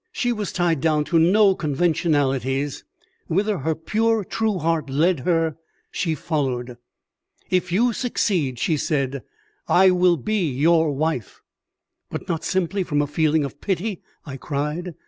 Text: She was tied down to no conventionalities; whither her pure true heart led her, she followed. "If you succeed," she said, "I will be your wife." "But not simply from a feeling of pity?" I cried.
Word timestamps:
She 0.11 0.33
was 0.33 0.51
tied 0.51 0.81
down 0.81 1.03
to 1.03 1.19
no 1.19 1.53
conventionalities; 1.53 2.83
whither 3.27 3.59
her 3.59 3.75
pure 3.75 4.23
true 4.25 4.57
heart 4.57 4.89
led 4.89 5.19
her, 5.19 5.57
she 5.91 6.15
followed. 6.15 6.77
"If 7.51 7.71
you 7.71 7.93
succeed," 7.93 8.57
she 8.57 8.77
said, 8.77 9.21
"I 9.67 9.91
will 9.91 10.17
be 10.17 10.43
your 10.51 10.89
wife." 10.91 11.43
"But 12.09 12.27
not 12.27 12.43
simply 12.43 12.81
from 12.81 13.03
a 13.03 13.05
feeling 13.05 13.45
of 13.45 13.61
pity?" 13.61 14.01
I 14.25 14.37
cried. 14.37 14.95